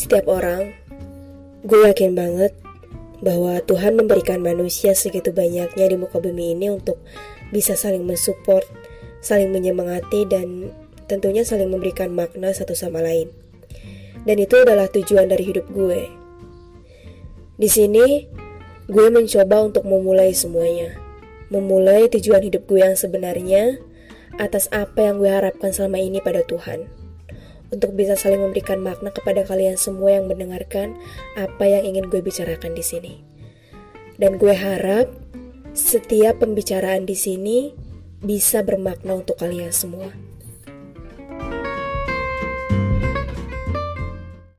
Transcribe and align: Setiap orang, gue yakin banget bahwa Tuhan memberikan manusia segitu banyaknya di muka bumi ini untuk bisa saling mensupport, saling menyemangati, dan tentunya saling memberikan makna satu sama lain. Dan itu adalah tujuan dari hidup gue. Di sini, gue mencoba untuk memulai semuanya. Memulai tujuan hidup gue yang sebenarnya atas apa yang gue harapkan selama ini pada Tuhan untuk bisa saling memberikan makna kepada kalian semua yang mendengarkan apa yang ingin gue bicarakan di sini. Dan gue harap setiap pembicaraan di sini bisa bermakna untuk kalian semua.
Setiap 0.00 0.32
orang, 0.32 0.72
gue 1.60 1.84
yakin 1.84 2.16
banget 2.16 2.56
bahwa 3.20 3.60
Tuhan 3.60 4.00
memberikan 4.00 4.40
manusia 4.40 4.96
segitu 4.96 5.28
banyaknya 5.28 5.92
di 5.92 5.96
muka 6.00 6.16
bumi 6.16 6.56
ini 6.56 6.72
untuk 6.72 6.96
bisa 7.52 7.76
saling 7.76 8.08
mensupport, 8.08 8.64
saling 9.20 9.52
menyemangati, 9.52 10.24
dan 10.24 10.72
tentunya 11.04 11.44
saling 11.44 11.68
memberikan 11.68 12.16
makna 12.16 12.48
satu 12.48 12.72
sama 12.72 13.04
lain. 13.04 13.28
Dan 14.24 14.40
itu 14.40 14.56
adalah 14.64 14.88
tujuan 14.88 15.28
dari 15.28 15.44
hidup 15.52 15.68
gue. 15.68 16.08
Di 17.60 17.68
sini, 17.68 18.24
gue 18.88 19.06
mencoba 19.12 19.68
untuk 19.68 19.84
memulai 19.84 20.32
semuanya. 20.32 20.96
Memulai 21.52 22.08
tujuan 22.08 22.40
hidup 22.40 22.64
gue 22.64 22.80
yang 22.80 22.96
sebenarnya 22.96 23.76
atas 24.40 24.64
apa 24.72 25.12
yang 25.12 25.20
gue 25.20 25.28
harapkan 25.28 25.76
selama 25.76 26.00
ini 26.00 26.24
pada 26.24 26.40
Tuhan 26.40 26.99
untuk 27.70 27.94
bisa 27.94 28.18
saling 28.18 28.42
memberikan 28.42 28.82
makna 28.82 29.14
kepada 29.14 29.46
kalian 29.46 29.78
semua 29.78 30.18
yang 30.18 30.26
mendengarkan 30.26 30.98
apa 31.38 31.64
yang 31.66 31.94
ingin 31.94 32.10
gue 32.10 32.22
bicarakan 32.22 32.74
di 32.74 32.84
sini. 32.84 33.14
Dan 34.20 34.36
gue 34.36 34.52
harap 34.52 35.08
setiap 35.72 36.42
pembicaraan 36.42 37.06
di 37.06 37.16
sini 37.16 37.58
bisa 38.20 38.60
bermakna 38.60 39.22
untuk 39.22 39.40
kalian 39.40 39.72
semua. 39.72 40.12